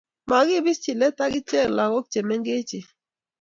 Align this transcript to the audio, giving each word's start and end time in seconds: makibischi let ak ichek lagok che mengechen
makibischi 0.29 0.91
let 0.99 1.17
ak 1.25 1.33
ichek 1.39 1.69
lagok 1.77 2.05
che 2.11 2.19
mengechen 2.29 2.85